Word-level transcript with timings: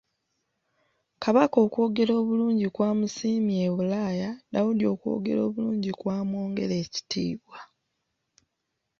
Kabaka 1.23 1.57
okwogera 1.65 2.13
obulungi 2.21 2.67
kwamusiimya 2.75 3.57
e 3.69 3.71
Bulaaya 3.75 4.29
Daudi 4.53 4.83
okwogera 4.93 5.39
obulungi 5.47 5.89
kwamwongera 5.99 6.73
ekitiibwa. 6.83 7.57